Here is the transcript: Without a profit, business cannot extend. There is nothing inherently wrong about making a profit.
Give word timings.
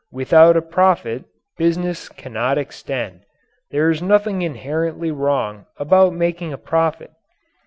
Without 0.11 0.57
a 0.57 0.63
profit, 0.63 1.25
business 1.59 2.09
cannot 2.09 2.57
extend. 2.57 3.21
There 3.69 3.91
is 3.91 4.01
nothing 4.01 4.41
inherently 4.41 5.11
wrong 5.11 5.67
about 5.77 6.13
making 6.15 6.51
a 6.51 6.57
profit. 6.57 7.11